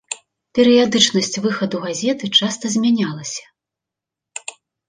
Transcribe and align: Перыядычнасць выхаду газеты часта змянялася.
Перыядычнасць 0.59 1.37
выхаду 1.43 1.77
газеты 1.85 2.31
часта 2.41 2.65
змянялася. 2.77 4.53